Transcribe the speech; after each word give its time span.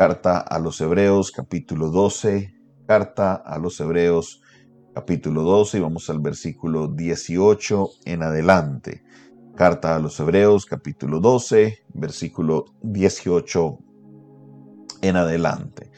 Carta 0.00 0.38
a 0.38 0.58
los 0.58 0.80
Hebreos 0.80 1.30
capítulo 1.30 1.90
12, 1.90 2.54
carta 2.86 3.34
a 3.34 3.58
los 3.58 3.78
Hebreos 3.80 4.40
capítulo 4.94 5.42
12 5.42 5.76
y 5.76 5.80
vamos 5.82 6.08
al 6.08 6.20
versículo 6.20 6.88
18 6.88 7.90
en 8.06 8.22
adelante. 8.22 9.04
Carta 9.54 9.94
a 9.94 9.98
los 9.98 10.18
Hebreos 10.18 10.64
capítulo 10.64 11.20
12, 11.20 11.80
versículo 11.92 12.64
18 12.80 13.78
en 15.02 15.16
adelante. 15.16 15.90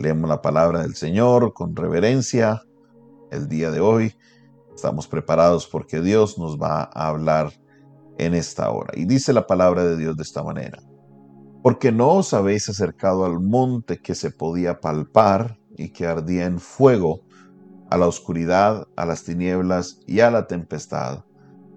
Leemos 0.00 0.28
la 0.28 0.42
palabra 0.42 0.82
del 0.82 0.96
Señor 0.96 1.52
con 1.52 1.76
reverencia 1.76 2.62
el 3.30 3.48
día 3.48 3.70
de 3.70 3.78
hoy. 3.78 4.16
Estamos 4.74 5.06
preparados 5.06 5.68
porque 5.68 6.00
Dios 6.00 6.38
nos 6.38 6.60
va 6.60 6.90
a 6.92 7.06
hablar 7.06 7.52
en 8.18 8.34
esta 8.34 8.68
hora. 8.72 8.92
Y 8.96 9.04
dice 9.04 9.32
la 9.32 9.46
palabra 9.46 9.84
de 9.84 9.96
Dios 9.96 10.16
de 10.16 10.24
esta 10.24 10.42
manera 10.42 10.82
porque 11.62 11.92
no 11.92 12.10
os 12.14 12.34
habéis 12.34 12.68
acercado 12.68 13.24
al 13.24 13.40
monte 13.40 13.98
que 13.98 14.14
se 14.14 14.30
podía 14.30 14.80
palpar 14.80 15.58
y 15.76 15.90
que 15.90 16.06
ardía 16.06 16.44
en 16.46 16.58
fuego, 16.58 17.20
a 17.88 17.98
la 17.98 18.06
oscuridad, 18.06 18.88
a 18.96 19.04
las 19.04 19.24
tinieblas 19.24 20.00
y 20.06 20.20
a 20.20 20.30
la 20.30 20.46
tempestad, 20.46 21.24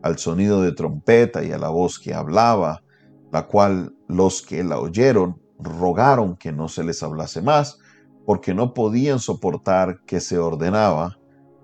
al 0.02 0.18
sonido 0.18 0.62
de 0.62 0.72
trompeta 0.72 1.44
y 1.44 1.52
a 1.52 1.58
la 1.58 1.70
voz 1.70 2.00
que 2.00 2.14
hablaba, 2.14 2.84
la 3.32 3.48
cual 3.48 3.94
los 4.08 4.42
que 4.42 4.64
la 4.64 4.80
oyeron 4.80 5.42
rogaron 5.60 6.38
que 6.38 6.54
no 6.54 6.70
se 6.70 6.84
les 6.84 7.04
hablase 7.04 7.42
más, 7.42 7.80
porque 8.26 8.54
no 8.54 8.74
podían 8.74 9.20
soportar 9.20 10.00
que 10.06 10.20
se 10.20 10.38
ordenaba, 10.38 11.18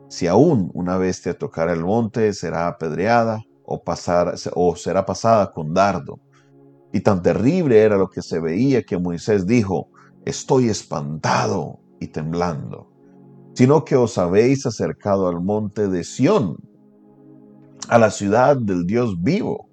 si 0.10 0.28
aún 0.28 0.70
una 0.74 0.98
bestia 0.98 1.38
tocara 1.38 1.72
el 1.72 1.86
monte, 1.86 2.34
será 2.34 2.68
apedreada 2.68 3.42
o, 3.64 3.82
pasar, 3.82 4.36
o 4.54 4.76
será 4.76 5.06
pasada 5.06 5.54
con 5.54 5.74
dardo. 5.74 6.20
Y 6.94 7.02
tan 7.02 7.22
terrible 7.22 7.82
era 7.82 7.98
lo 7.98 8.10
que 8.10 8.22
se 8.22 8.40
veía 8.40 8.84
que 8.84 8.98
Moisés 8.98 9.46
dijo, 9.48 9.90
estoy 10.26 10.70
espantado 10.70 11.80
y 12.00 12.08
temblando, 12.08 12.92
sino 13.54 13.86
que 13.86 13.96
os 13.96 14.18
habéis 14.18 14.66
acercado 14.66 15.28
al 15.28 15.42
monte 15.42 15.88
de 15.88 16.04
Sión, 16.04 16.58
a 17.88 17.98
la 17.98 18.12
ciudad 18.12 18.58
del 18.58 18.86
Dios 18.86 19.22
vivo, 19.22 19.70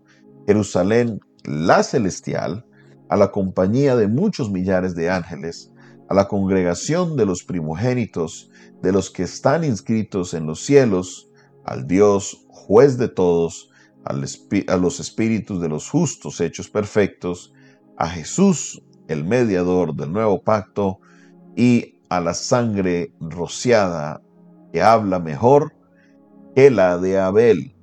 Jerusalén 0.46 1.20
la 1.44 1.82
celestial, 1.82 2.64
a 3.08 3.16
la 3.16 3.30
compañía 3.30 3.96
de 3.96 4.06
muchos 4.06 4.50
millares 4.50 4.94
de 4.94 5.10
ángeles, 5.10 5.72
a 6.08 6.14
la 6.14 6.28
congregación 6.28 7.16
de 7.16 7.26
los 7.26 7.42
primogénitos, 7.42 8.50
de 8.82 8.92
los 8.92 9.10
que 9.10 9.22
están 9.24 9.64
inscritos 9.64 10.34
en 10.34 10.46
los 10.46 10.64
cielos, 10.64 11.30
al 11.64 11.86
Dios, 11.86 12.46
juez 12.48 12.98
de 12.98 13.08
todos, 13.08 13.67
a 14.08 14.76
los 14.76 15.00
espíritus 15.00 15.60
de 15.60 15.68
los 15.68 15.90
justos 15.90 16.40
hechos 16.40 16.70
perfectos, 16.70 17.52
a 17.98 18.08
Jesús, 18.08 18.82
el 19.06 19.24
mediador 19.24 19.94
del 19.94 20.12
nuevo 20.12 20.42
pacto, 20.42 21.00
y 21.56 22.00
a 22.08 22.20
la 22.20 22.34
sangre 22.34 23.12
rociada 23.20 24.22
que 24.72 24.80
habla 24.80 25.18
mejor 25.18 25.74
que 26.54 26.70
la 26.70 26.98
de 26.98 27.18
Abel. 27.18 27.76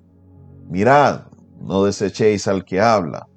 Mirad, 0.69 1.25
no 1.61 1.83
desechéis 1.83 2.47
al 2.47 2.65
que 2.65 2.79
habla, 2.81 3.27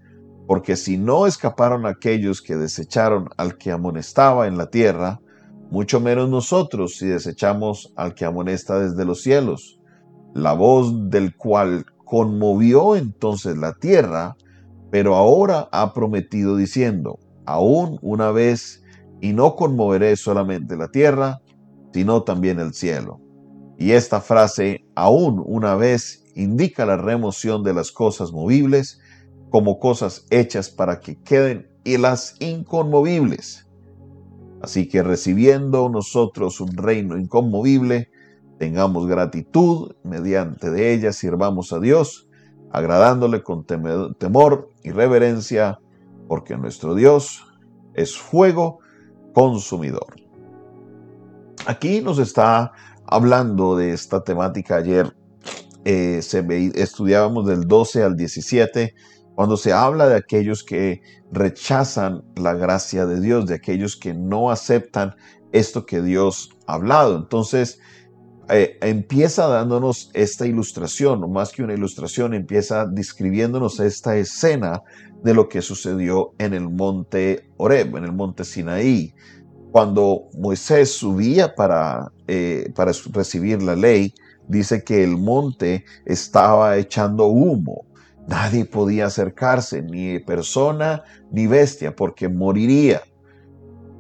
porque 0.47 0.77
si 0.77 0.97
no 0.97 1.27
escaparon 1.27 1.85
aquellos 1.85 2.41
que 2.41 2.57
desecharon 2.57 3.29
al 3.37 3.59
que 3.59 3.71
amonestaba 3.71 4.47
en 4.47 4.57
la 4.57 4.71
tierra, 4.71 5.21
mucho 5.71 6.01
menos 6.01 6.31
nosotros 6.31 6.97
si 6.97 7.07
desechamos 7.07 7.93
al 7.97 8.15
que 8.15 8.25
amonesta 8.25 8.79
desde 8.79 9.05
los 9.05 9.21
cielos, 9.23 9.79
la 10.35 10.55
voz 10.55 11.11
del 11.11 11.37
cual 11.37 11.85
conmovió 12.09 12.97
entonces 12.97 13.57
la 13.59 13.75
tierra, 13.75 14.37
pero 14.91 15.15
ahora 15.15 15.69
ha 15.73 15.93
prometido 15.93 16.57
diciendo, 16.57 17.19
aún 17.45 17.99
una 18.01 18.31
vez, 18.31 18.83
y 19.21 19.35
no 19.35 19.57
conmoveré 19.57 20.17
solamente 20.17 20.77
la 20.77 20.89
tierra, 20.89 21.43
sino 21.93 22.23
también 22.23 22.61
el 22.61 22.73
cielo. 22.73 23.21
Y 23.77 23.93
esta 23.93 24.21
frase, 24.21 24.87
aún 24.95 25.43
una 25.45 25.75
vez, 25.75 26.25
indica 26.35 26.87
la 26.87 26.97
remoción 26.97 27.63
de 27.63 27.75
las 27.75 27.93
cosas 27.93 28.33
movibles 28.33 29.01
como 29.51 29.79
cosas 29.79 30.27
hechas 30.31 30.71
para 30.71 31.01
que 31.01 31.21
queden 31.23 31.69
y 31.85 31.99
las 31.99 32.37
inconmovibles. 32.41 33.67
Así 34.63 34.89
que 34.89 35.03
recibiendo 35.03 35.89
nosotros 35.91 36.61
un 36.61 36.77
reino 36.77 37.19
inconmovible, 37.19 38.09
Tengamos 38.59 39.07
gratitud, 39.07 39.93
mediante 40.03 40.71
de 40.71 40.93
ella 40.93 41.13
sirvamos 41.13 41.73
a 41.73 41.79
Dios, 41.79 42.29
agradándole 42.73 43.43
con 43.43 43.65
temor 43.65 44.71
y 44.83 44.91
reverencia, 44.91 45.79
porque 46.27 46.57
nuestro 46.57 46.95
Dios 46.95 47.47
es 47.95 48.17
fuego 48.17 48.81
consumidor. 49.33 50.17
Aquí 51.67 52.01
nos 52.01 52.19
está 52.19 52.73
hablando 53.07 53.77
de 53.77 53.93
esta 53.93 54.23
temática 54.23 54.77
ayer. 54.77 55.15
Eh, 55.85 56.21
se 56.23 56.45
estudiábamos 56.75 57.47
del 57.47 57.67
12 57.67 58.03
al 58.03 58.17
17, 58.17 58.95
cuando 59.35 59.57
se 59.57 59.73
habla 59.73 60.09
de 60.09 60.17
aquellos 60.17 60.65
que 60.65 61.01
rechazan 61.31 62.25
la 62.37 62.55
gracia 62.55 63.07
de 63.07 63.21
Dios, 63.21 63.47
de 63.47 63.55
aquellos 63.55 63.97
que 63.97 64.13
no 64.13 64.51
aceptan 64.51 65.15
esto 65.53 65.87
que 65.87 66.03
Dios 66.03 66.51
ha 66.67 66.75
hablado. 66.75 67.17
Entonces, 67.17 67.81
eh, 68.51 68.79
empieza 68.81 69.47
dándonos 69.47 70.11
esta 70.15 70.47
ilustración, 70.47 71.31
más 71.31 71.53
que 71.53 71.63
una 71.63 71.75
ilustración, 71.75 72.33
empieza 72.33 72.87
describiéndonos 72.87 73.79
esta 73.79 74.17
escena 74.17 74.83
de 75.23 75.35
lo 75.35 75.49
que 75.49 75.61
sucedió 75.61 76.33
en 76.39 76.55
el 76.55 76.69
monte 76.71 77.51
Oreb, 77.59 77.97
en 77.97 78.05
el 78.05 78.13
monte 78.13 78.45
Sinaí. 78.45 79.15
Cuando 79.71 80.29
Moisés 80.39 80.93
subía 80.93 81.55
para, 81.55 82.11
eh, 82.27 82.73
para 82.75 82.93
recibir 83.13 83.63
la 83.63 83.77
ley, 83.77 84.15
dice 84.49 84.83
que 84.83 85.05
el 85.05 85.19
monte 85.19 85.85
estaba 86.07 86.79
echando 86.79 87.27
humo. 87.27 87.85
Nadie 88.27 88.65
podía 88.65 89.07
acercarse, 89.07 89.83
ni 89.83 90.21
persona 90.21 91.03
ni 91.31 91.47
bestia, 91.47 91.95
porque 91.95 92.31
moriría. 92.31 93.03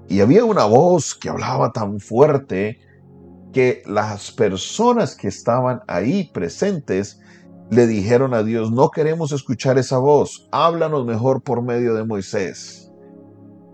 Y 0.09 0.20
había 0.20 0.44
una 0.44 0.65
voz 0.65 1.15
que 1.15 1.28
hablaba 1.28 1.70
tan 1.70 2.00
fuerte 2.00 2.78
que 3.59 3.83
las 3.87 4.31
personas 4.31 5.17
que 5.17 5.27
estaban 5.27 5.83
ahí 5.89 6.31
presentes 6.33 7.19
le 7.71 7.89
dijeron 7.89 8.33
a 8.33 8.45
Dios, 8.45 8.71
no 8.71 8.93
queremos 8.93 9.33
escuchar 9.33 9.79
esa 9.79 9.99
voz, 9.99 10.49
háblanos 10.53 11.05
mejor 11.05 11.43
por 11.43 11.61
medio 11.61 11.95
de 11.95 12.05
Moisés. 12.05 12.89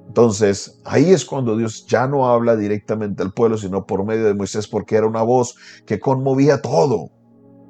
Entonces, 0.06 0.80
ahí 0.86 1.10
es 1.10 1.26
cuando 1.26 1.54
Dios 1.54 1.86
ya 1.86 2.06
no 2.06 2.26
habla 2.30 2.56
directamente 2.56 3.22
al 3.22 3.34
pueblo, 3.34 3.58
sino 3.58 3.84
por 3.84 4.06
medio 4.06 4.24
de 4.24 4.32
Moisés, 4.32 4.66
porque 4.66 4.96
era 4.96 5.06
una 5.06 5.20
voz 5.20 5.54
que 5.84 6.00
conmovía 6.00 6.62
todo, 6.62 7.10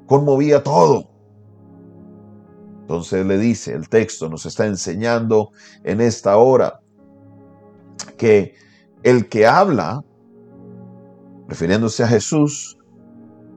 conmovía 0.05 0.63
todo. 0.63 1.09
Entonces 2.79 3.25
le 3.25 3.37
dice, 3.37 3.73
el 3.73 3.89
texto 3.89 4.29
nos 4.29 4.45
está 4.45 4.65
enseñando 4.65 5.51
en 5.83 5.99
esta 5.99 6.37
hora 6.37 6.79
que 8.17 8.55
el 9.03 9.27
que 9.27 9.45
habla 9.45 10.05
refiriéndose 11.47 12.03
a 12.03 12.07
Jesús, 12.07 12.77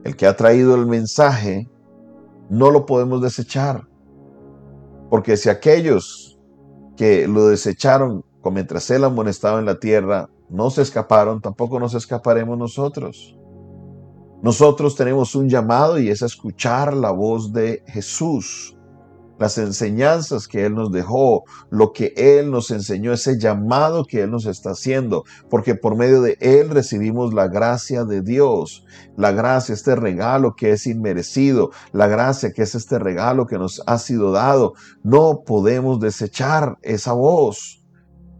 el 0.03 0.15
que 0.15 0.27
ha 0.27 0.35
traído 0.35 0.75
el 0.75 0.85
mensaje, 0.85 1.69
no 2.49 2.71
lo 2.71 2.85
podemos 2.85 3.21
desechar. 3.21 3.87
Porque 5.09 5.37
si 5.37 5.49
aquellos 5.49 6.39
que 6.95 7.27
lo 7.27 7.47
desecharon 7.47 8.23
mientras 8.51 8.89
él 8.89 9.03
amonestaba 9.03 9.59
en 9.59 9.65
la 9.65 9.79
tierra 9.79 10.29
no 10.49 10.69
se 10.69 10.81
escaparon, 10.81 11.41
tampoco 11.41 11.79
nos 11.79 11.93
escaparemos 11.93 12.57
nosotros. 12.57 13.37
Nosotros 14.41 14.95
tenemos 14.95 15.35
un 15.35 15.49
llamado 15.49 15.99
y 15.99 16.09
es 16.09 16.21
escuchar 16.21 16.93
la 16.93 17.11
voz 17.11 17.53
de 17.53 17.83
Jesús 17.87 18.75
las 19.39 19.57
enseñanzas 19.57 20.47
que 20.47 20.65
Él 20.65 20.75
nos 20.75 20.91
dejó, 20.91 21.45
lo 21.69 21.93
que 21.93 22.13
Él 22.15 22.51
nos 22.51 22.69
enseñó, 22.71 23.13
ese 23.13 23.39
llamado 23.39 24.05
que 24.05 24.21
Él 24.21 24.31
nos 24.31 24.45
está 24.45 24.71
haciendo, 24.71 25.23
porque 25.49 25.75
por 25.75 25.95
medio 25.95 26.21
de 26.21 26.37
Él 26.41 26.69
recibimos 26.69 27.33
la 27.33 27.47
gracia 27.47 28.03
de 28.03 28.21
Dios, 28.21 28.85
la 29.15 29.31
gracia, 29.31 29.73
este 29.73 29.95
regalo 29.95 30.55
que 30.55 30.71
es 30.71 30.85
inmerecido, 30.85 31.71
la 31.93 32.07
gracia 32.07 32.51
que 32.51 32.63
es 32.63 32.75
este 32.75 32.99
regalo 32.99 33.47
que 33.47 33.57
nos 33.57 33.81
ha 33.87 33.97
sido 33.97 34.31
dado. 34.31 34.73
No 35.03 35.41
podemos 35.45 35.99
desechar 35.99 36.77
esa 36.81 37.13
voz. 37.13 37.81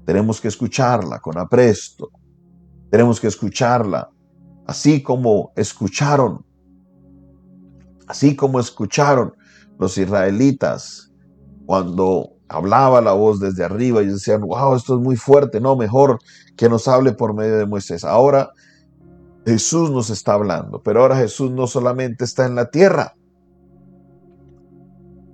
Tenemos 0.06 0.41
que 0.41 0.50
escucharla 0.50 1.19
con 1.19 1.38
apresto. 1.38 2.09
Tenemos 2.91 3.19
que 3.19 3.27
escucharla 3.27 4.09
así 4.69 5.01
como 5.01 5.51
escucharon, 5.56 6.45
así 8.07 8.35
como 8.35 8.59
escucharon 8.59 9.33
los 9.79 9.97
israelitas, 9.97 11.11
cuando 11.65 12.33
hablaba 12.47 13.01
la 13.01 13.13
voz 13.13 13.39
desde 13.39 13.63
arriba, 13.63 14.03
y 14.03 14.07
decían, 14.07 14.41
wow, 14.41 14.75
esto 14.75 14.95
es 14.95 15.01
muy 15.01 15.15
fuerte, 15.15 15.59
no, 15.59 15.75
mejor 15.75 16.19
que 16.55 16.69
nos 16.69 16.87
hable 16.87 17.13
por 17.13 17.33
medio 17.33 17.57
de 17.57 17.65
Moisés. 17.65 18.03
Ahora 18.03 18.51
Jesús 19.45 19.89
nos 19.89 20.09
está 20.09 20.33
hablando, 20.33 20.81
pero 20.83 21.01
ahora 21.01 21.15
Jesús 21.15 21.49
no 21.51 21.65
solamente 21.65 22.25
está 22.25 22.45
en 22.45 22.55
la 22.55 22.69
tierra, 22.69 23.15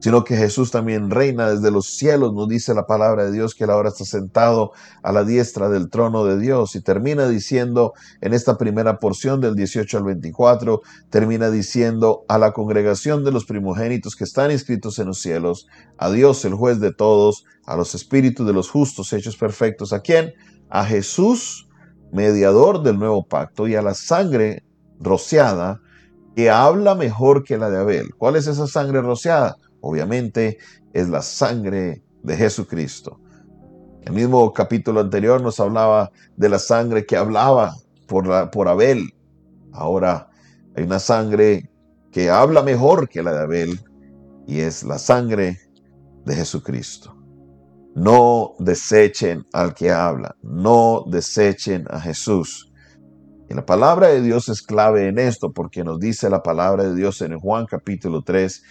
sino 0.05 0.23
que 0.23 0.37
Jesús 0.37 0.69
también 0.69 1.09
reina 1.09 1.49
desde 1.49 1.71
los 1.71 1.87
cielos. 1.87 2.31
Nos 2.31 2.47
dice 2.47 2.75
la 2.75 2.85
palabra 2.85 3.25
de 3.25 3.31
Dios 3.31 3.55
que 3.55 3.63
él 3.63 3.71
ahora 3.71 3.89
está 3.89 4.05
sentado 4.05 4.71
a 5.01 5.11
la 5.11 5.23
diestra 5.23 5.67
del 5.67 5.89
trono 5.89 6.25
de 6.25 6.37
Dios 6.39 6.75
y 6.75 6.81
termina 6.81 7.27
diciendo 7.27 7.93
en 8.21 8.35
esta 8.35 8.55
primera 8.55 8.99
porción 8.99 9.41
del 9.41 9.55
18 9.55 9.97
al 9.97 10.03
24, 10.03 10.83
termina 11.09 11.49
diciendo 11.49 12.23
a 12.27 12.37
la 12.37 12.53
congregación 12.53 13.23
de 13.23 13.31
los 13.31 13.45
primogénitos 13.45 14.15
que 14.15 14.25
están 14.25 14.51
inscritos 14.51 14.99
en 14.99 15.07
los 15.07 15.19
cielos, 15.19 15.65
a 15.97 16.11
Dios 16.11 16.45
el 16.45 16.53
juez 16.53 16.79
de 16.79 16.93
todos, 16.93 17.43
a 17.65 17.75
los 17.75 17.95
espíritus 17.95 18.45
de 18.45 18.53
los 18.53 18.69
justos 18.69 19.11
hechos 19.11 19.35
perfectos, 19.35 19.91
¿a 19.91 20.01
quién? 20.01 20.35
A 20.69 20.85
Jesús, 20.85 21.67
mediador 22.13 22.83
del 22.83 22.99
nuevo 22.99 23.25
pacto, 23.25 23.67
y 23.67 23.73
a 23.73 23.81
la 23.81 23.95
sangre 23.95 24.63
rociada 24.99 25.81
que 26.35 26.51
habla 26.51 26.93
mejor 26.93 27.43
que 27.43 27.57
la 27.57 27.71
de 27.71 27.79
Abel. 27.79 28.13
¿Cuál 28.15 28.35
es 28.35 28.45
esa 28.45 28.67
sangre 28.67 29.01
rociada? 29.01 29.55
Obviamente 29.85 30.57
es 30.93 31.09
la 31.09 31.21
sangre 31.21 32.03
de 32.23 32.35
Jesucristo. 32.35 33.19
El 34.01 34.13
mismo 34.13 34.51
capítulo 34.51 34.99
anterior 34.99 35.39
nos 35.41 35.59
hablaba 35.59 36.11
de 36.35 36.49
la 36.49 36.57
sangre 36.57 37.05
que 37.05 37.15
hablaba 37.15 37.75
por, 38.07 38.25
la, 38.25 38.49
por 38.49 38.67
Abel. 38.67 39.13
Ahora 39.71 40.27
hay 40.75 40.85
una 40.85 40.97
sangre 40.97 41.69
que 42.11 42.31
habla 42.31 42.63
mejor 42.63 43.07
que 43.07 43.21
la 43.21 43.33
de 43.33 43.39
Abel 43.41 43.79
y 44.47 44.61
es 44.61 44.83
la 44.83 44.97
sangre 44.97 45.59
de 46.25 46.33
Jesucristo. 46.33 47.15
No 47.93 48.55
desechen 48.57 49.45
al 49.53 49.75
que 49.75 49.91
habla, 49.91 50.35
no 50.41 51.05
desechen 51.07 51.85
a 51.91 52.01
Jesús. 52.01 52.73
Y 53.47 53.53
la 53.53 53.67
palabra 53.67 54.07
de 54.07 54.23
Dios 54.23 54.49
es 54.49 54.63
clave 54.63 55.09
en 55.09 55.19
esto, 55.19 55.53
porque 55.53 55.83
nos 55.83 55.99
dice 55.99 56.27
la 56.31 56.41
palabra 56.41 56.85
de 56.85 56.95
Dios 56.95 57.21
en 57.21 57.39
Juan 57.39 57.67
capítulo 57.67 58.23
3, 58.23 58.63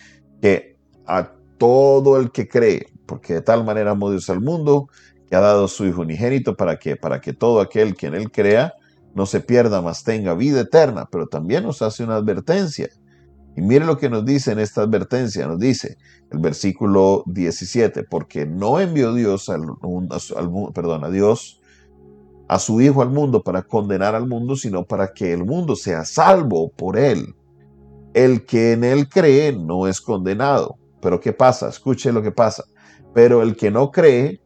que 0.43 0.74
a 1.07 1.33
todo 1.59 2.19
el 2.19 2.31
que 2.31 2.49
cree, 2.49 2.87
porque 3.07 3.35
de 3.35 3.43
tal 3.43 3.65
manera 3.65 3.93
amó 3.93 4.11
Dios 4.11 4.29
al 4.31 4.41
mundo, 4.41 4.89
que 5.29 5.37
ha 5.37 5.41
dado 5.41 5.69
su 5.69 5.87
Hijo 5.87 6.03
unigénito 6.03 6.57
para 6.57 6.79
que, 6.79 6.97
para 6.97 7.21
que 7.21 7.33
todo 7.33 7.61
aquel 7.61 7.95
que 7.95 8.07
en 8.07 8.15
él 8.15 8.31
crea 8.31 8.75
no 9.15 9.27
se 9.27 9.41
pierda, 9.41 9.81
mas 9.81 10.05
tenga 10.05 10.35
vida 10.35 10.61
eterna. 10.61 11.09
Pero 11.11 11.27
también 11.27 11.63
nos 11.63 11.83
hace 11.83 12.05
una 12.05 12.17
advertencia. 12.17 12.89
Y 13.57 13.61
mire 13.61 13.85
lo 13.85 13.97
que 13.97 14.11
nos 14.11 14.25
dice 14.25 14.53
en 14.53 14.59
esta 14.59 14.83
advertencia, 14.83 15.47
nos 15.47 15.61
dice 15.61 15.97
el 16.31 16.41
versículo 16.41 17.23
17, 17.27 18.05
porque 18.05 18.47
no 18.47 18.81
envió 18.81 19.15
Dios 19.15 19.49
al, 19.49 19.63
al, 19.63 20.73
perdón, 20.75 21.05
a 21.05 21.11
Dios 21.11 21.61
a 22.49 22.59
su 22.59 22.81
Hijo 22.81 23.01
al 23.01 23.11
mundo 23.11 23.43
para 23.43 23.63
condenar 23.63 24.15
al 24.15 24.27
mundo, 24.27 24.57
sino 24.57 24.85
para 24.85 25.13
que 25.13 25.33
el 25.33 25.45
mundo 25.45 25.77
sea 25.77 26.05
salvo 26.05 26.71
por 26.71 26.99
él. 26.99 27.35
El 28.13 28.45
que 28.45 28.73
en 28.73 28.85
él 28.85 29.09
cree 29.09 29.53
no 29.53 29.87
es 29.87 30.01
condenado. 30.01 30.77
Pero 31.05 31.21
¿qué 31.21 31.35
pasa? 31.35 31.69
Escuche 31.69 32.11
lo 32.11 32.23
que 32.23 32.33
pasa. 32.33 32.65
Pero 33.13 33.43
el 33.43 33.57
que 33.57 33.71
no 33.71 33.91
cree, 33.91 34.41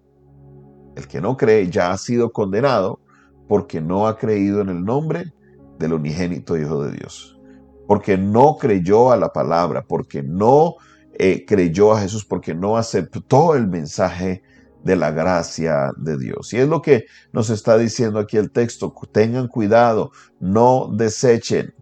el 0.96 1.06
que 1.06 1.20
no 1.20 1.36
cree 1.36 1.70
ya 1.70 1.92
ha 1.92 1.96
sido 1.96 2.32
condenado 2.32 2.98
porque 3.46 3.80
no 3.80 4.08
ha 4.08 4.18
creído 4.18 4.60
en 4.60 4.70
el 4.70 4.84
nombre 4.84 5.32
del 5.78 5.92
unigénito 5.92 6.58
Hijo 6.58 6.82
de 6.82 6.96
Dios. 6.96 7.38
Porque 7.86 8.18
no 8.18 8.56
creyó 8.56 9.12
a 9.12 9.16
la 9.16 9.32
palabra, 9.32 9.84
porque 9.86 10.24
no 10.24 10.74
eh, 11.14 11.44
creyó 11.46 11.92
a 11.92 12.00
Jesús, 12.00 12.24
porque 12.24 12.56
no 12.56 12.76
aceptó 12.76 13.54
el 13.54 13.68
mensaje 13.68 14.42
de 14.82 14.96
la 14.96 15.12
gracia 15.12 15.92
de 15.96 16.18
Dios. 16.18 16.52
Y 16.52 16.56
es 16.56 16.68
lo 16.68 16.82
que 16.82 17.04
nos 17.32 17.50
está 17.50 17.78
diciendo 17.78 18.18
aquí 18.18 18.36
el 18.36 18.50
texto. 18.50 18.92
Tengan 19.12 19.46
cuidado, 19.46 20.10
no 20.40 20.90
desechen, 20.92 21.72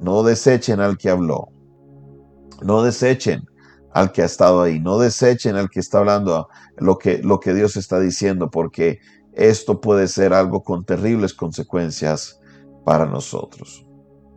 no 0.00 0.22
desechen 0.22 0.78
al 0.78 0.96
que 0.96 1.10
habló. 1.10 1.48
No 2.62 2.84
desechen 2.84 3.49
al 3.92 4.12
que 4.12 4.22
ha 4.22 4.26
estado 4.26 4.62
ahí. 4.62 4.80
No 4.80 4.98
desechen 4.98 5.56
al 5.56 5.70
que 5.70 5.80
está 5.80 5.98
hablando 5.98 6.48
lo 6.78 6.98
que, 6.98 7.18
lo 7.18 7.40
que 7.40 7.54
Dios 7.54 7.76
está 7.76 8.00
diciendo, 8.00 8.50
porque 8.50 9.00
esto 9.32 9.80
puede 9.80 10.08
ser 10.08 10.32
algo 10.32 10.62
con 10.62 10.84
terribles 10.84 11.34
consecuencias 11.34 12.40
para 12.84 13.06
nosotros. 13.06 13.86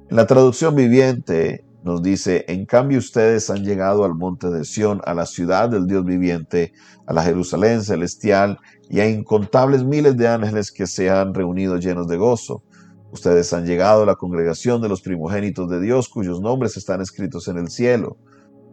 En 0.10 0.18
la 0.18 0.28
traducción 0.28 0.76
viviente 0.76 1.66
nos 1.84 2.02
dice, 2.02 2.46
en 2.48 2.66
cambio 2.66 2.98
ustedes 2.98 3.50
han 3.50 3.66
llegado 3.66 4.06
al 4.06 4.16
monte 4.16 4.50
de 4.50 4.64
Sión, 4.64 5.02
a 5.06 5.14
la 5.14 5.26
ciudad 5.26 5.70
del 5.70 5.86
Dios 5.86 6.06
viviente, 6.06 6.72
a 7.06 7.14
la 7.14 7.24
Jerusalén 7.24 7.84
celestial 7.84 8.60
y 8.90 9.02
a 9.02 9.10
incontables 9.10 9.84
miles 9.84 10.16
de 10.16 10.28
ángeles 10.28 10.72
que 10.72 10.88
se 10.88 11.10
han 11.10 11.34
reunido 11.34 11.78
llenos 11.78 12.08
de 12.08 12.18
gozo. 12.18 12.64
Ustedes 13.12 13.52
han 13.54 13.66
llegado 13.66 14.04
a 14.04 14.06
la 14.06 14.16
congregación 14.16 14.82
de 14.82 14.90
los 14.90 15.02
primogénitos 15.02 15.70
de 15.70 15.82
Dios, 15.82 16.08
cuyos 16.08 16.40
nombres 16.40 16.78
están 16.78 17.02
escritos 17.02 17.48
en 17.48 17.58
el 17.58 17.70
cielo. 17.70 18.18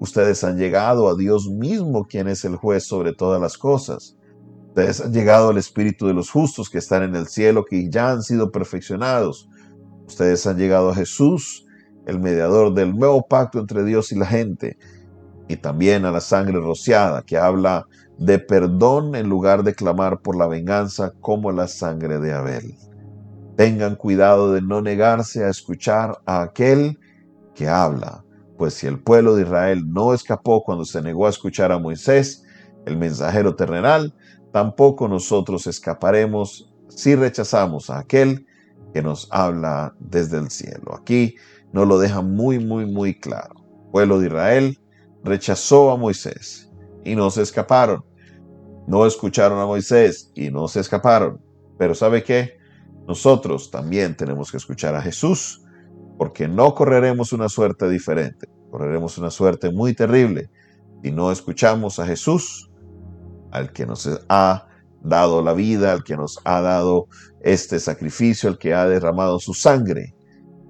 Ustedes 0.01 0.43
han 0.45 0.57
llegado 0.57 1.11
a 1.11 1.15
Dios 1.15 1.51
mismo, 1.51 2.07
quien 2.07 2.27
es 2.27 2.47
el 2.47 2.57
juez 2.57 2.85
sobre 2.85 3.13
todas 3.13 3.41
las 3.41 3.59
cosas. 3.59 4.17
Ustedes 4.69 5.03
han 5.03 5.13
llegado 5.13 5.51
al 5.51 5.59
Espíritu 5.59 6.07
de 6.07 6.15
los 6.15 6.31
justos 6.31 6.71
que 6.71 6.79
están 6.79 7.03
en 7.03 7.15
el 7.15 7.27
cielo, 7.27 7.67
que 7.67 7.91
ya 7.91 8.11
han 8.11 8.23
sido 8.23 8.51
perfeccionados. 8.51 9.51
Ustedes 10.07 10.47
han 10.47 10.57
llegado 10.57 10.89
a 10.89 10.95
Jesús, 10.95 11.67
el 12.07 12.19
mediador 12.19 12.73
del 12.73 12.97
nuevo 12.97 13.27
pacto 13.29 13.59
entre 13.59 13.85
Dios 13.85 14.11
y 14.11 14.19
la 14.19 14.25
gente, 14.25 14.79
y 15.49 15.57
también 15.57 16.07
a 16.07 16.11
la 16.11 16.23
sangre 16.23 16.59
rociada, 16.61 17.21
que 17.21 17.37
habla 17.37 17.87
de 18.17 18.39
perdón 18.39 19.15
en 19.15 19.29
lugar 19.29 19.65
de 19.65 19.75
clamar 19.75 20.23
por 20.23 20.35
la 20.35 20.47
venganza 20.47 21.13
como 21.21 21.53
la 21.53 21.69
sangre 21.69 22.19
de 22.21 22.33
Abel. 22.33 22.75
Tengan 23.57 23.97
cuidado 23.97 24.51
de 24.51 24.63
no 24.63 24.81
negarse 24.81 25.45
a 25.45 25.51
escuchar 25.51 26.23
a 26.25 26.41
aquel 26.41 26.99
que 27.55 27.69
habla, 27.69 28.25
pues 28.61 28.75
si 28.75 28.87
el 28.87 28.99
pueblo 28.99 29.37
de 29.37 29.45
Israel 29.45 29.91
no 29.91 30.13
escapó 30.13 30.63
cuando 30.63 30.85
se 30.85 31.01
negó 31.01 31.27
a 31.27 31.31
escuchar 31.31 31.73
a 31.73 31.79
Moisés, 31.79 32.45
el 32.85 32.99
mensajero 32.99 33.57
terrenal, 33.57 34.15
tampoco 34.53 35.09
nosotros 35.09 35.67
escaparemos 35.67 36.71
si 36.91 37.15
rechazamos 37.15 37.89
a 37.89 38.01
aquel 38.01 38.47
que 38.93 39.01
nos 39.01 39.29
habla 39.31 39.95
desde 39.99 40.37
el 40.37 40.51
cielo. 40.51 40.95
Aquí 40.95 41.37
nos 41.73 41.89
lo 41.89 41.99
deja 41.99 42.21
muy, 42.21 42.59
muy, 42.59 42.85
muy 42.85 43.19
claro. 43.19 43.55
El 43.87 43.91
pueblo 43.93 44.19
de 44.19 44.27
Israel 44.27 44.79
rechazó 45.25 45.91
a 45.91 45.97
Moisés 45.97 46.71
y 47.03 47.17
no 47.17 47.31
se 47.31 47.41
escaparon. 47.41 48.05
No 48.87 49.07
escucharon 49.07 49.59
a 49.59 49.65
Moisés 49.65 50.33
y 50.35 50.51
no 50.51 50.69
se 50.69 50.81
escaparon. 50.81 51.41
Pero 51.79 51.95
¿sabe 51.95 52.23
qué? 52.23 52.59
Nosotros 53.09 53.71
también 53.71 54.15
tenemos 54.19 54.51
que 54.51 54.59
escuchar 54.59 54.95
a 54.97 55.01
Jesús 55.01 55.65
porque 56.21 56.49
no 56.49 56.75
correremos 56.75 57.33
una 57.33 57.49
suerte 57.49 57.89
diferente. 57.89 58.47
Correremos 58.71 59.17
una 59.17 59.31
suerte 59.31 59.73
muy 59.73 59.95
terrible 59.95 60.51
si 61.03 61.13
no 61.13 61.33
escuchamos 61.33 61.99
a 61.99 62.05
Jesús, 62.05 62.71
al 63.53 63.73
que 63.73 63.87
nos 63.87 64.07
ha 64.29 64.69
dado 65.03 65.41
la 65.41 65.55
vida, 65.55 65.93
al 65.93 66.05
que 66.05 66.19
nos 66.19 66.39
ha 66.45 66.61
dado 66.61 67.07
este 67.41 67.81
sacrificio, 67.81 68.51
al 68.51 68.59
que 68.59 68.75
ha 68.75 68.87
derramado 68.87 69.39
su 69.39 69.55
sangre 69.55 70.15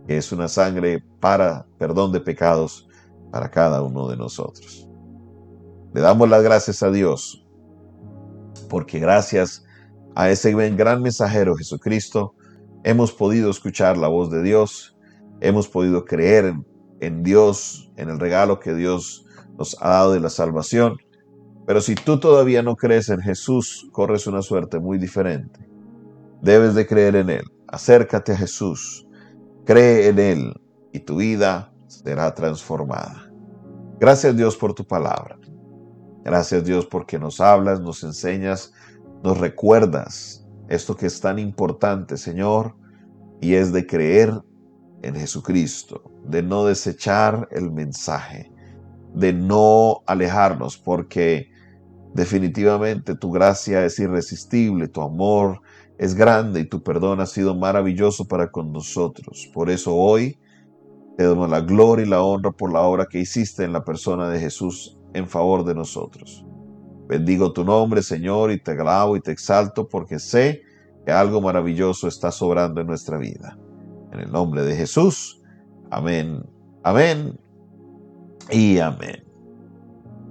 que 0.07 0.19
es 0.19 0.31
una 0.31 0.47
sangre 0.47 1.03
para 1.19 1.67
perdón 1.79 2.13
de 2.13 2.21
pecados 2.21 2.89
para 3.33 3.51
cada 3.51 3.83
uno 3.83 4.07
de 4.07 4.17
nosotros. 4.17 4.89
Le 5.93 6.01
damos 6.01 6.29
las 6.29 6.45
gracias 6.45 6.81
a 6.85 6.93
Dios, 6.93 7.45
porque 8.69 9.01
gracias 9.01 9.65
a 10.15 10.31
ese 10.31 10.53
gran 10.53 11.03
mensajero 11.03 11.57
Jesucristo, 11.57 12.37
hemos 12.85 13.13
podido 13.13 13.51
escuchar 13.51 13.99
la 13.99 14.07
voz 14.07 14.31
de 14.31 14.45
Dios, 14.45 14.97
hemos 15.41 15.69
podido 15.69 16.05
creer 16.05 16.55
en, 17.01 17.23
Dios, 17.23 17.91
en 17.97 18.11
el 18.11 18.19
regalo 18.19 18.61
que 18.61 18.75
Dios 18.75 19.27
nos 19.59 19.77
ha 19.81 19.91
dado 19.91 20.13
de 20.13 20.21
la 20.21 20.31
salvación. 20.31 20.97
Pero 21.67 21.81
si 21.81 21.95
tú 21.95 22.19
todavía 22.19 22.63
no 22.63 22.77
crees 22.77 23.09
en 23.09 23.21
Jesús, 23.21 23.89
corres 23.93 24.27
una 24.27 24.43
suerte 24.43 24.79
muy 24.79 24.99
diferente. 24.99 25.61
Debes 26.43 26.75
de 26.75 26.87
creer 26.87 27.17
en 27.17 27.31
Él. 27.31 27.45
Acércate 27.69 28.33
a 28.33 28.37
Jesús. 28.37 29.07
Cree 29.65 30.09
en 30.09 30.19
Él 30.19 30.61
y 30.93 31.01
tu 31.01 31.17
vida 31.17 31.73
será 31.87 32.35
transformada. 32.35 33.31
Gracias 33.99 34.37
Dios 34.37 34.57
por 34.57 34.75
tu 34.75 34.87
palabra. 34.87 35.39
Gracias 36.25 36.65
Dios 36.65 36.87
porque 36.87 37.19
nos 37.19 37.41
hablas, 37.41 37.81
nos 37.81 38.03
enseñas, 38.03 38.73
nos 39.23 39.39
recuerdas 39.39 40.47
esto 40.69 40.97
que 40.97 41.07
es 41.07 41.21
tan 41.21 41.39
importante, 41.39 42.17
Señor, 42.17 42.75
y 43.41 43.55
es 43.55 43.73
de 43.73 43.87
creer 43.87 44.33
en 45.03 45.15
Jesucristo, 45.15 46.11
de 46.25 46.43
no 46.43 46.65
desechar 46.65 47.49
el 47.51 47.71
mensaje, 47.71 48.51
de 49.15 49.33
no 49.33 50.03
alejarnos, 50.07 50.79
porque 50.79 51.51
definitivamente 52.15 53.15
tu 53.15 53.31
gracia 53.31 53.85
es 53.85 53.99
irresistible, 53.99 54.89
tu 54.89 55.03
amor 55.03 55.61
es 55.99 56.15
grande 56.15 56.61
y 56.61 56.69
tu 56.69 56.83
perdón 56.83 57.21
ha 57.21 57.27
sido 57.27 57.55
maravilloso 57.55 58.27
para 58.27 58.51
con 58.51 58.73
nosotros. 58.73 59.51
Por 59.53 59.71
eso 59.71 59.95
hoy 59.95 60.39
te 61.17 61.25
damos 61.25 61.51
la 61.51 61.61
gloria 61.61 62.07
y 62.07 62.09
la 62.09 62.23
honra 62.23 62.51
por 62.51 62.73
la 62.73 62.81
obra 62.81 63.07
que 63.07 63.19
hiciste 63.19 63.65
en 63.65 63.73
la 63.73 63.85
persona 63.85 64.29
de 64.31 64.41
Jesús 64.41 64.99
en 65.13 65.29
favor 65.29 65.65
de 65.65 65.75
nosotros. 65.75 66.45
Bendigo 67.09 67.53
tu 67.53 67.65
nombre, 67.65 68.03
Señor, 68.03 68.53
y 68.53 68.63
te 68.63 68.71
alabo 68.71 69.17
y 69.17 69.21
te 69.21 69.33
exalto 69.33 69.89
porque 69.89 70.19
sé 70.19 70.63
que 71.05 71.13
algo 71.13 71.41
maravilloso 71.41 72.07
está 72.09 72.31
sobrando 72.31 72.81
en 72.81 72.87
nuestra 72.87 73.19
vida. 73.19 73.59
En 74.13 74.21
el 74.21 74.31
nombre 74.31 74.63
de 74.65 74.77
Jesús. 74.77 75.41
Amén. 75.91 76.45
Amén. 76.83 77.39
Y 78.51 78.79
amén. 78.79 79.25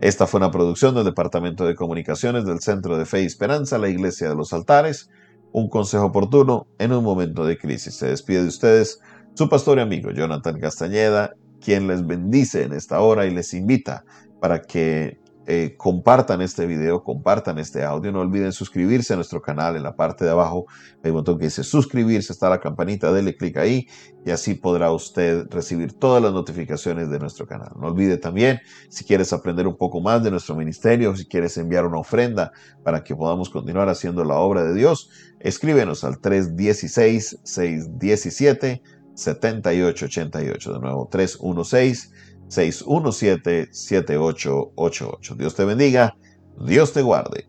Esta 0.01 0.27
fue 0.27 0.39
una 0.39 0.51
producción 0.51 0.95
del 0.95 1.03
Departamento 1.03 1.65
de 1.65 1.75
Comunicaciones 1.75 2.45
del 2.45 2.61
Centro 2.61 2.97
de 2.97 3.05
Fe 3.05 3.23
y 3.23 3.25
Esperanza, 3.25 3.77
la 3.77 3.89
Iglesia 3.89 4.29
de 4.29 4.35
los 4.35 4.53
Altares. 4.53 5.09
Un 5.51 5.69
consejo 5.69 6.05
oportuno 6.05 6.67
en 6.77 6.93
un 6.93 7.03
momento 7.03 7.45
de 7.45 7.57
crisis. 7.57 7.95
Se 7.95 8.07
despide 8.07 8.43
de 8.43 8.47
ustedes 8.47 9.01
su 9.33 9.49
pastor 9.49 9.77
y 9.77 9.81
amigo 9.81 10.11
Jonathan 10.11 10.59
Castañeda, 10.59 11.33
quien 11.59 11.87
les 11.87 12.05
bendice 12.05 12.63
en 12.63 12.73
esta 12.73 13.01
hora 13.01 13.25
y 13.25 13.33
les 13.33 13.53
invita 13.53 14.03
para 14.39 14.61
que 14.61 15.18
eh, 15.47 15.75
compartan 15.77 16.41
este 16.41 16.65
video, 16.65 17.03
compartan 17.03 17.57
este 17.57 17.83
audio. 17.83 18.11
No 18.11 18.19
olviden 18.19 18.51
suscribirse 18.51 19.13
a 19.13 19.15
nuestro 19.15 19.41
canal. 19.41 19.75
En 19.75 19.83
la 19.83 19.95
parte 19.95 20.25
de 20.25 20.31
abajo 20.31 20.65
hay 21.03 21.11
un 21.11 21.17
botón 21.17 21.39
que 21.39 21.45
dice 21.45 21.63
suscribirse, 21.63 22.33
está 22.33 22.49
la 22.49 22.59
campanita, 22.59 23.11
dele 23.11 23.35
clic 23.35 23.57
ahí 23.57 23.87
y 24.25 24.31
así 24.31 24.53
podrá 24.53 24.91
usted 24.91 25.47
recibir 25.49 25.93
todas 25.93 26.21
las 26.21 26.33
notificaciones 26.33 27.09
de 27.09 27.19
nuestro 27.19 27.47
canal. 27.47 27.71
No 27.79 27.87
olvide 27.87 28.17
también, 28.17 28.59
si 28.89 29.05
quieres 29.05 29.33
aprender 29.33 29.65
un 29.65 29.77
poco 29.77 30.01
más 30.01 30.23
de 30.23 30.31
nuestro 30.31 30.55
ministerio, 30.55 31.15
si 31.15 31.25
quieres 31.25 31.57
enviar 31.57 31.85
una 31.85 31.99
ofrenda 31.99 32.51
para 32.83 33.03
que 33.03 33.15
podamos 33.15 33.49
continuar 33.49 33.89
haciendo 33.89 34.23
la 34.23 34.35
obra 34.35 34.63
de 34.63 34.75
Dios, 34.75 35.09
escríbenos 35.39 36.03
al 36.03 36.21
316-617. 36.21 38.81
7888, 39.19 40.73
de 40.73 40.79
nuevo 40.79 41.07
316 41.11 42.11
617-7888. 42.49 45.37
Dios 45.37 45.55
te 45.55 45.65
bendiga, 45.65 46.15
Dios 46.65 46.93
te 46.93 47.01
guarde. 47.01 47.48